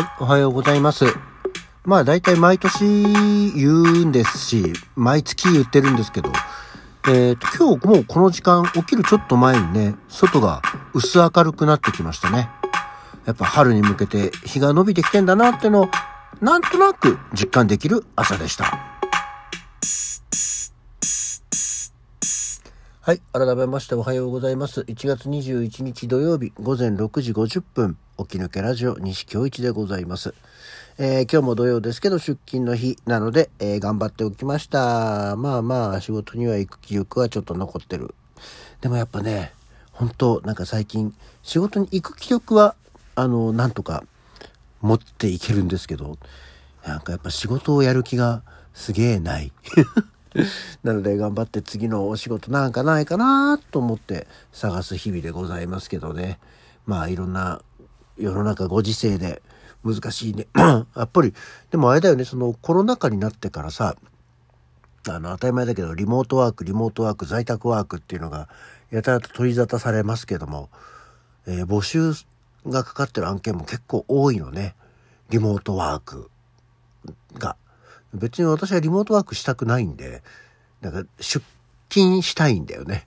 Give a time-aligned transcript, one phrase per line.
[0.00, 1.04] い、おはようございます。
[1.84, 6.30] まあ大体毎年言うんですし、毎月言ってるんですけど、
[7.08, 10.62] えっ、と、今日もうこの時間起きるちょっと前にね、外が
[10.92, 12.50] 薄明るくなってきましたね。
[13.26, 15.90] やっぱ春に向けて日が伸びてきてんだなっていうのを、
[16.40, 18.99] なんとなく実感できる朝でした。
[23.10, 23.20] はい。
[23.32, 24.82] 改めましておはようございます。
[24.82, 30.32] 1月21日土曜日午前6時50分、起き抜けラジオ西京一でございます。
[30.96, 35.34] えー今日も土曜ですけど出勤の日なので、えー頑張っておきました。
[35.34, 38.14] まあまあ仕事には行く気力はちょっと残ってる。
[38.80, 39.54] でもやっぱね、
[39.90, 42.76] 本当なんか最近仕事に行く気力は、
[43.16, 44.04] あの、なんとか
[44.82, 46.16] 持っていけるんですけど、
[46.86, 49.50] なんかやっぱ仕事をやる気がすげえない。
[50.82, 56.38] なので頑張って次のお仕事なんかないかなと思って探す日々でございますけどね。
[56.86, 57.62] まあいろんな
[58.16, 59.42] 世の中ご時世で
[59.84, 60.46] 難しいね。
[60.56, 61.34] やっぱり、
[61.70, 63.96] でもあれだよね、そのコロナ禍になってからさ、
[65.08, 68.48] あの当たり前だけどリモートワーク、リモートワーク、在宅ワークっていうのが
[68.90, 70.68] やたらと取り沙汰されますけども、
[71.46, 72.12] えー募集
[72.66, 74.74] がかかってる案件も結構多いのね。
[75.30, 76.30] リモートワーク
[77.38, 77.56] が。
[78.14, 80.22] 別に私はリモートワークしたくないんで、
[80.80, 81.44] なんか出
[81.88, 83.04] 勤したいんだよね。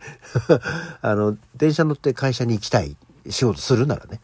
[1.01, 2.95] あの、電車乗って会社に行きたい。
[3.29, 4.19] 仕事するならね。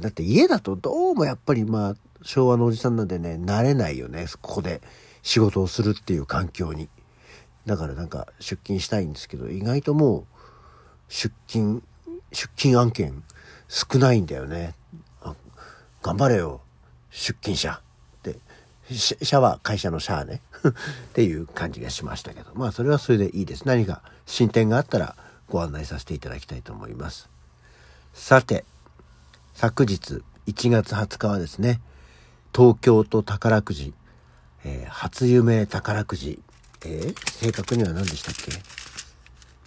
[0.00, 4.26] だって家だとどうもやっぱりまあ、昭和のおじさんなんでね、慣れないよね。
[4.40, 4.80] ここで
[5.22, 6.88] 仕事をするっていう環境に。
[7.66, 10.24] だからなんか出勤したいんですけど、意外ともう
[11.08, 11.82] 出勤、
[12.32, 13.22] 出勤案件
[13.68, 14.74] 少ないんだよね。
[16.02, 16.60] 頑張れよ、
[17.10, 17.82] 出勤者。
[18.90, 20.40] シャシャは会社のシャーね。
[20.64, 20.72] っ
[21.12, 22.50] ていう感じがしましたけど。
[22.54, 23.64] まあそれはそれでいいです。
[23.66, 25.14] 何か進展があったら
[25.48, 27.28] ご案内させていただきたいと思います。
[28.14, 28.64] さて、
[29.54, 31.80] 昨日1月20日はですね、
[32.54, 33.92] 東京都宝くじ、
[34.64, 36.42] えー初夢宝くじ、
[36.84, 38.52] えー正確には何でしたっけ？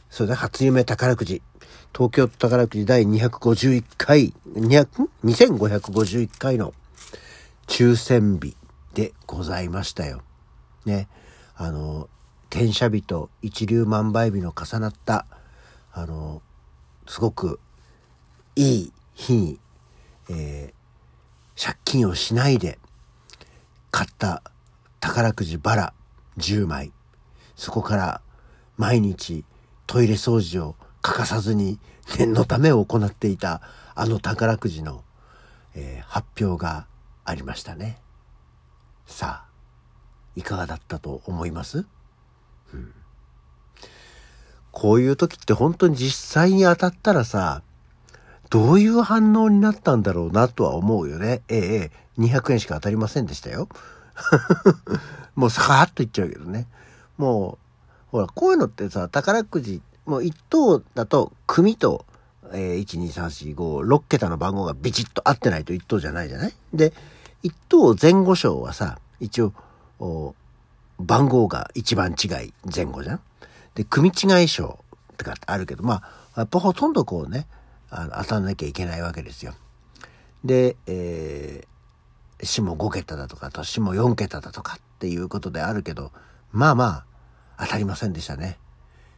[0.10, 1.42] それで初夢宝くじ。
[1.94, 4.88] 東京都宝くじ第251回、200
[5.26, 6.74] 2551回の
[7.68, 8.56] 抽選日
[8.94, 10.22] でございましたよ。
[10.86, 11.08] ね。
[11.56, 12.10] あの、
[12.50, 15.26] 転写日と一粒万倍日の重なった、
[15.94, 16.42] あの、
[17.08, 17.60] すごく
[18.56, 19.60] いい日に、
[20.30, 20.82] えー
[21.64, 22.80] 借金をしないで
[23.92, 24.42] 買った
[25.00, 25.94] 宝くじバラ
[26.38, 26.92] 10枚。
[27.56, 28.22] そこから
[28.78, 29.46] 毎日
[29.86, 31.78] トイレ掃除を欠かさずに
[32.18, 33.62] 念のため行っていた
[33.94, 35.04] あの宝くじの、
[35.76, 36.88] えー発表が
[37.26, 38.01] ありましたね。
[39.06, 39.50] さあ、
[40.36, 41.86] いかがだったと思います、
[42.74, 42.94] うん
[44.74, 47.62] こういう時って本当に実際に当たったらさ、
[48.50, 51.42] どういう反応になったんだろうなとは思うよね。
[51.50, 53.68] ええええ、200円しか当たりませんでしたよ。
[55.36, 56.68] もうさーっといっちゃうけどね。
[57.18, 57.58] も
[58.08, 62.06] う、ほら、こういうのってさ、宝くじ、もう1等だと、組と、
[62.54, 66.54] えー、1、2、3、4、5、6桁の番号がビチッと合ってないと1等じゃないじゃない？
[66.74, 66.94] で、
[67.44, 69.54] 1等前後賞はさ、一応、
[71.00, 73.20] 番号が一番違い前後じゃん
[73.76, 74.80] で、組違い賞
[75.18, 76.04] とかってあるけど、ま
[76.36, 77.48] あ、やっぱほとんどこうね、
[77.90, 79.54] あの当たんなきゃいけないわけですよ。
[80.44, 86.12] で、えー、死も5桁だとか、年も4桁だとかっていうことであるけど、
[86.52, 86.86] まあま
[87.58, 88.58] あ、当たりませんでしたね。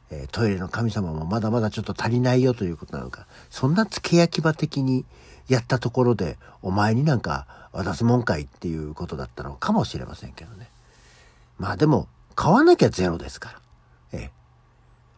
[0.09, 5.05] えートイレの神様もまだまだちょっと足りないよということなのか、そんな付け焼き場的に
[5.47, 10.69] やったところで、お前になんか渡すもんかいっていうことだったのかもしれませんけどね。
[11.57, 13.59] まあでも、買わなきゃゼロですから。
[14.13, 14.31] ええ。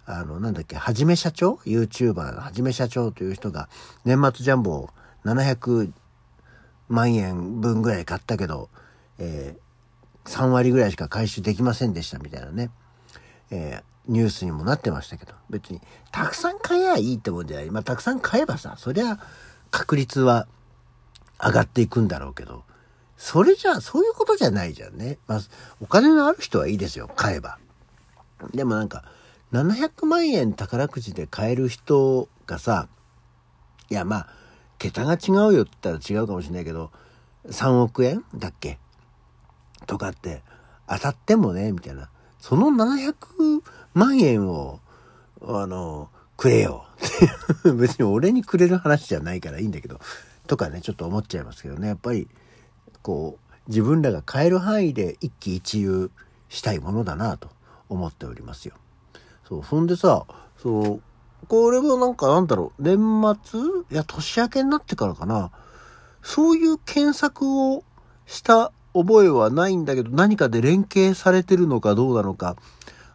[0.06, 3.70] あの、なんだっけ、はじめ社長 ?YouTuber のはじめ社長という人が、
[4.04, 4.90] 年末ジャンボを
[5.24, 5.92] 700
[6.90, 8.70] 万円分ぐらい買ったけど、
[9.20, 9.66] えー
[10.26, 12.72] 3割ぐらいしか回収できませんでしたみたいなね、
[13.52, 15.82] えーニュースにもなってましたけど、別に、
[16.12, 17.72] たくさん買えばいいってもんじゃない。
[17.72, 19.20] まあ、たくさん買えばさ、そりゃ、
[19.78, 20.48] 確率は
[21.38, 22.64] 上がっていくんだろうけど、
[23.18, 25.18] それじゃ、そういうことじゃないじゃんね。
[25.28, 25.40] まあ、
[25.82, 27.58] お金のある人はいいですよ、買えば。
[28.54, 29.04] でもなんか、
[29.52, 32.88] 700万円宝くじで買える人がさ、
[33.90, 34.28] いやまあ、
[34.78, 36.92] 桁が違うよって言ったら違うかもしれないけど、
[37.50, 38.80] 3億円だっけ？
[39.88, 40.42] とかって、
[40.88, 42.10] 当たってもね、みたいな。
[42.40, 43.62] その700
[43.94, 44.80] 万円を、
[45.42, 46.86] あの、くれよ。
[47.78, 50.00] 別に俺にくれる話じゃないからいいんだけど、
[50.48, 51.88] とかね、ちょっと思っちゃいますけどね。
[51.88, 52.28] やっぱり、
[53.02, 56.12] こう、自分らが買える範囲で一喜一憂
[56.50, 57.50] したいものだなと
[57.90, 58.76] 思っておりますよ。
[59.48, 60.26] そう、そんでさ、
[60.62, 61.02] そう、
[61.48, 63.60] これもなんかなんだろう、年末
[63.92, 65.52] いや、年明けになってからかな。
[66.24, 67.84] そういう検索を
[68.26, 72.56] した覚えはないんだけど、何かで連携されてるのかどうなのか、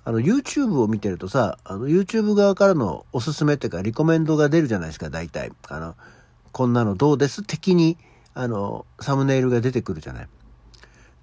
[0.05, 5.53] あの、YouTube を見てるとさ、あの、YouTube 側からのおすすめっていうか、リコメンドが出るじゃないですか、大体。
[5.69, 5.95] あの、
[6.53, 7.43] こんなのどうです？
[7.43, 7.99] 的に、
[8.35, 10.29] あの、サムネイルが出てくるじゃない。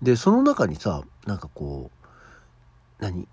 [0.02, 1.92] で、その中にさ、なんかこ
[3.00, 3.28] う、何？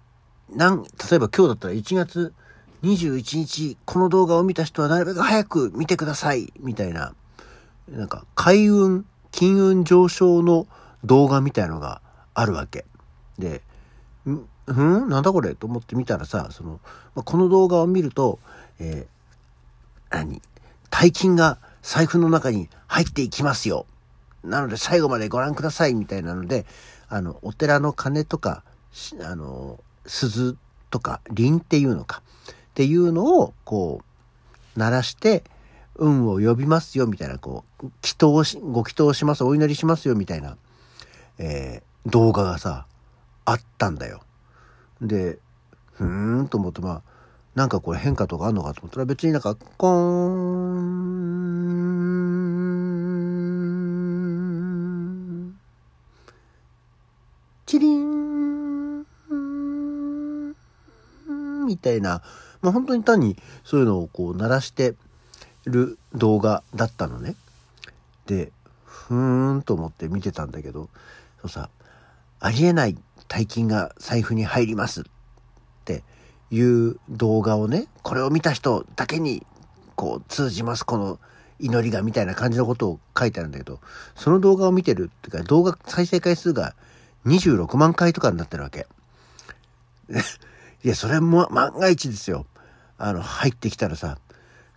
[0.50, 2.34] なん、例えば今日だったら1月
[2.82, 7.14] 21日、この動画を見た人はなるべく早く見てください、みたいな、
[7.88, 10.66] なんか、開運、金運上昇の
[11.04, 12.00] 動画みたいのが
[12.34, 12.86] あるわけ。
[13.38, 13.62] で、
[14.72, 15.08] ん、ん？
[15.08, 15.54] なんだこれ？
[15.54, 16.80] と思って見たらさ、その、
[17.14, 18.38] まこの動画を見ると、
[18.78, 20.40] えー、何？
[20.90, 23.86] 大金が財布の中に入っていきますよ。
[24.42, 26.66] なので最後までご覧くださいみたいなので、
[27.08, 28.62] あの、お寺の鐘とか、
[29.20, 30.56] あの、鈴
[30.90, 34.02] とか、輪っていうのか、っていうのを、こ
[34.76, 35.44] う、鳴らして、
[35.96, 40.56] 運を呼びますよ、みたいな、こう、祈祷し、ご祈祷します、お祈りしますよ、みたいな、
[41.38, 42.86] えー、動画がさ、
[43.44, 44.20] あったんだよ。
[45.04, 45.38] で、
[45.92, 47.02] ふーんと思って、まあ、
[47.54, 49.90] なんかこれ変化とかあんのかと思ったら別になんか、コー
[55.50, 55.56] ン、
[57.66, 59.04] チリン、
[61.66, 62.22] みたいな、
[62.60, 64.94] まあ本当に単にそういうのをこう鳴らして
[65.64, 67.36] る動画だったのね。
[68.26, 68.52] で、
[68.84, 70.88] ふーんと思って見てたんだけど、
[71.40, 71.68] そうさ、
[72.40, 72.96] ありえない
[73.28, 75.04] 大金が財布に入りますっ
[75.84, 76.02] て
[76.50, 79.44] いう動画をね、これを見た人だけに
[79.96, 81.18] こう通じます、この
[81.58, 83.80] 祈りがみたいな感じのことを書いてあるんだけど、
[84.14, 86.74] その動画を見てるっていうか動画再生回数が
[87.26, 88.86] 26万回とかになってるわけ。
[90.84, 92.46] いや、それも万が一ですよ。
[92.98, 94.18] あの、入ってきたらさ、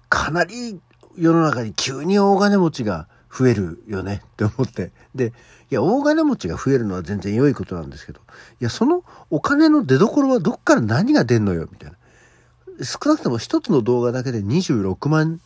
[0.10, 0.80] かなり
[1.18, 4.92] 世の中に急に大金持ちが増えるよねって思って。
[5.16, 5.34] で、
[5.70, 8.20] いや、大金持ちが増えるのは全然良いことなんですけど、
[8.60, 11.98] いや、そのお金の出所はどっから何が出んのよ、みたいな。
[12.84, 15.42] 少なくとも一つの動画だけで26万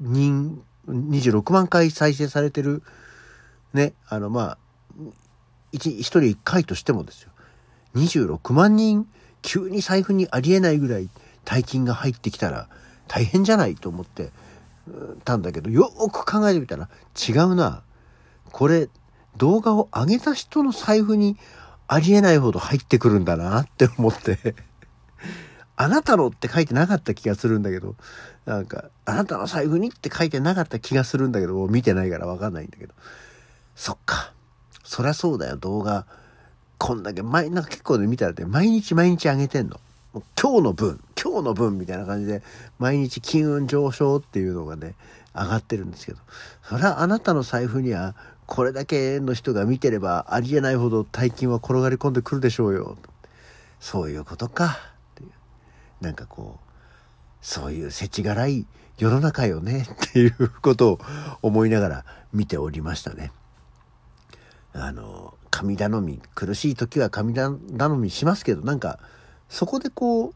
[0.00, 2.82] 人、26万回再生されてる、
[3.72, 4.58] ね、あの、まあ、
[5.72, 7.30] 一一人一回としてもですよ。
[7.94, 9.06] 26万人、
[9.42, 11.08] 急に財布にありえないぐらい
[11.44, 12.68] 大金が入ってきたら
[13.06, 14.30] 大変じゃないと思って
[15.24, 16.88] たんだけど、よく考えてみたら
[17.28, 17.82] 違うな。
[18.52, 18.88] これ、
[19.36, 21.36] 動画を上げた人の財布に
[21.86, 24.54] ありえないほど入ってくるんだなって思って
[25.76, 27.94] あなたのって書いてなかった気がするんだけど、
[28.46, 32.94] なんか、あなたの財布にって書いてなかった気がするんだけど、見てないからわかんないんだけど。
[33.76, 34.32] そっか。
[34.82, 36.06] そりゃそうだよ、動画。
[36.78, 39.78] こんだけ、前、なんか結構ね、見たらね、毎日毎日上げてんの。
[40.12, 42.42] 今日の分、今日の分みたいな感じで、
[42.78, 44.94] 毎日金運上昇っていうのがね、
[45.34, 46.18] 上がってるんですけど、
[46.62, 48.14] それはあなたの財布には、
[48.46, 52.96] これだけの人が見てれば、ありえないほど大金は転がり込んでくるでしょうよ。
[53.80, 54.78] そういうことか。
[56.00, 56.68] なんかこう、
[57.42, 58.66] そういう世知辛い
[58.96, 61.00] 世の中よねっていうことを
[61.42, 63.32] 思いながら見ておりましたね。
[64.72, 67.58] あの、神頼み、苦しい時は神頼
[67.96, 68.98] みしますけど、なんか、
[69.48, 70.34] そこでこう、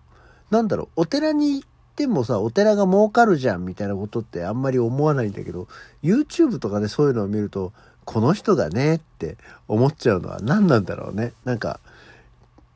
[0.50, 5.69] なんだろう、お寺に行ってもさ、お寺が儲かるじゃんみたいなことってあんまり思わないんだけど、
[6.02, 7.72] YouTube とかでそういうのを見ると、
[8.04, 9.36] この人がねって
[9.69, 11.32] 思っちゃうのは何なんだろうね。
[11.44, 11.81] なんか、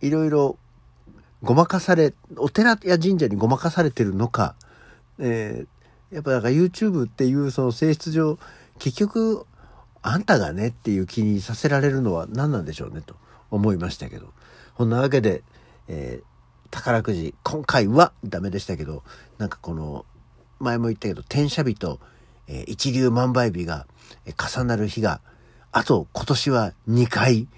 [0.01, 0.57] いろいろ
[1.43, 4.55] ごまかされ、お寺や神社にごまかされてるのか、
[5.19, 8.39] えー、やっぱなんか YouTube っていうその性質上、
[8.79, 9.47] 結局、
[10.03, 13.17] あんたがねっていう気にさせられるのは何なんでしょうねと
[13.51, 14.29] 思いましたけど。
[14.77, 15.43] こんなわけで、
[15.89, 19.03] えー、宝くじ、今回はダメでしたけど、
[19.39, 20.05] なんかこの、
[20.59, 22.01] 前も言ったけど、転写日と、
[22.49, 23.87] えー、一流万倍日が、
[24.25, 25.21] えー、重なる日が、
[25.73, 27.49] あと今年は2回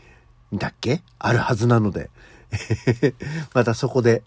[0.52, 1.02] だっけ？
[1.18, 2.10] あるはずなので、
[3.54, 4.22] またそこで、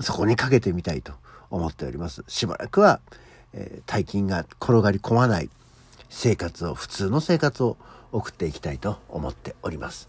[0.00, 1.12] そこにかけてみたいと
[1.50, 2.24] 思っております。
[2.28, 3.00] しばらくは、
[3.52, 5.50] えー、大金が転がり込まない
[6.08, 7.76] 生活を、普通の生活を
[8.12, 10.08] 送っていきたいと思っております。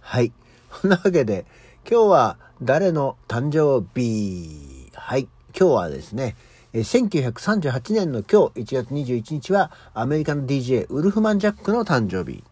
[0.00, 0.32] はい。
[0.80, 1.46] そんなわけで、
[1.86, 4.90] 今日は誰の誕生日？
[4.94, 5.28] はい。
[5.54, 6.34] 今日はですね、
[6.72, 12.42] 1938年の今日1月21日はアメリカの DJ ウルフマン・ジャックの誕生日。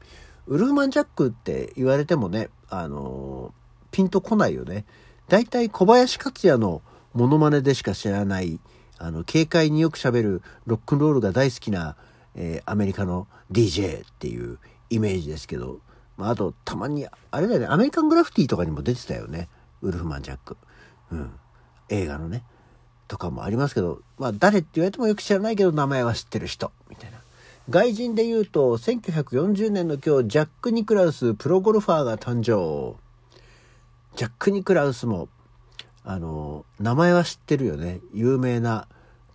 [0.49, 3.55] ウルフマン・ジャックって言われてもね、あの
[3.91, 4.85] ピンとこないよね。
[5.29, 6.83] 大体小林克也の
[7.15, 8.61] モノマネでしか知らない、
[8.99, 11.97] あの、軽快によく喋るロックンロールが大好きな、
[12.35, 14.59] えー、アメリカの DJ っていう
[14.91, 15.81] イメージですけど、
[16.23, 19.49] まあ、あと、たまに、あれだよね、アメリカングラフィティとかにも出てたよね。
[19.81, 20.57] ウルフマン・ジャック。
[21.11, 21.33] うん。
[21.89, 22.45] 映画のね。
[23.09, 26.71] とかもありますけど、まあ、誰って言われてもよく知らないけど、名前は知ってる人。
[26.89, 27.19] みたいな。
[27.71, 32.97] 外人で言うと、1940年の今日、ジャック・ニクラウスプロゴルファーが誕生。
[34.15, 35.29] ジャック・ニクラウスも、
[36.05, 37.99] あの、名前は知ってるよね。
[38.15, 38.87] 有名な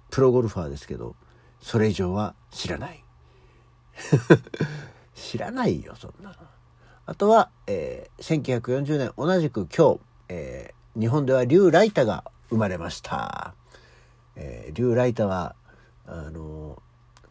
[0.09, 1.17] プロゴルファーですけど、
[1.59, 3.03] それ以上は知らない。
[5.13, 6.35] 知らないよ、そんなの。
[7.09, 13.53] あとは、えー、1940年、同じく今日、えー、日本では竜ライタが生まれました。
[14.35, 15.55] えー、竜ライタは、
[16.05, 16.81] あの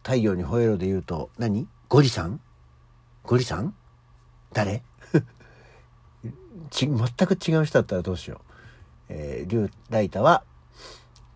[0.01, 1.67] 太陽に吠えろで言うと何？
[1.89, 2.41] ゴリさん？
[3.23, 3.75] ゴリさん？
[4.51, 4.81] 誰？
[6.71, 8.53] ち全く違う人だったらどうしよう。
[9.09, 10.43] えー、リュウ・ライタは、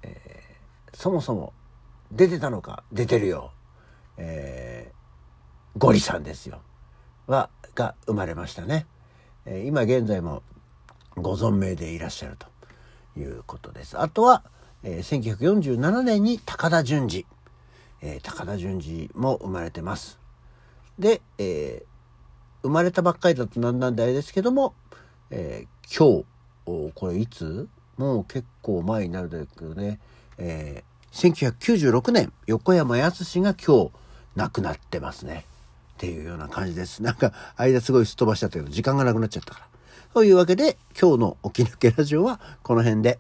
[0.02, 1.54] えー、そもそも
[2.12, 3.52] 出てたのか出てるよ。
[4.18, 6.62] えー、ゴリさんですよ。
[7.28, 8.86] は、が生まれましたね。
[9.46, 10.44] えー、今現在も
[11.16, 12.48] ご存命でいらっしゃると
[13.20, 14.00] いうことです。
[14.00, 14.44] あとは、
[14.84, 17.26] えー、1947年に高田純次。
[18.02, 20.20] えー、高田純次も生まれてます。
[20.98, 21.86] で、えー、
[22.64, 24.74] 生まれたばっかりだとなんなんであれですけども、
[25.30, 27.68] えー、今日、これいつ？
[27.98, 30.00] もう結構前になるんだけどね、
[30.38, 33.92] えー、1996年、横山やすしが今日
[34.36, 35.46] 亡くなってますね。
[36.02, 37.04] っていうような感じです。
[37.04, 39.68] なんか、間すごいすっ飛ばしちゃったけど、時間がなくなっちゃったから。
[40.16, 43.20] というわけで、今日の起き抜けラジオはこの辺で、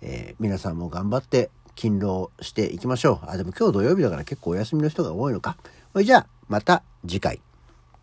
[0.00, 3.28] えー、皆さんも頑張って勤労していきましょう。
[3.28, 5.58] あ、でも今日土曜日だから結構お休みの人が多いのか。
[6.02, 7.42] じゃあ、また次回。